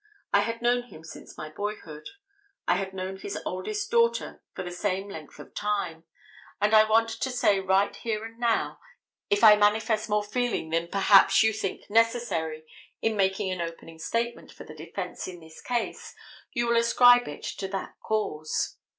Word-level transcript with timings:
I 0.33 0.39
had 0.39 0.63
known 0.63 0.85
him 0.87 1.03
since 1.03 1.37
my 1.37 1.49
boyhood. 1.49 2.07
I 2.67 2.77
had 2.77 2.91
known 2.91 3.17
his 3.17 3.37
oldest 3.45 3.91
daughter 3.91 4.41
for 4.55 4.63
the 4.63 4.71
same 4.71 5.07
length 5.09 5.37
of 5.37 5.53
time; 5.53 6.05
and 6.59 6.73
I 6.73 6.89
want 6.89 7.09
to 7.09 7.29
say 7.29 7.59
right 7.59 7.95
here 7.95 8.25
and 8.25 8.39
now, 8.39 8.79
if 9.29 9.43
I 9.43 9.55
manifest 9.57 10.09
more 10.09 10.23
feeling 10.23 10.71
than 10.71 10.87
perhaps 10.87 11.43
you 11.43 11.53
think 11.53 11.87
necessary 11.87 12.65
in 13.03 13.15
making 13.15 13.51
an 13.51 13.61
opening 13.61 13.99
statement 13.99 14.51
for 14.51 14.63
the 14.63 14.73
defence 14.73 15.27
in 15.27 15.39
this 15.39 15.61
case 15.61 16.15
you 16.51 16.65
will 16.65 16.77
ascribe 16.77 17.27
it 17.27 17.43
to 17.43 17.67
that 17.67 17.93
cause. 18.03 18.77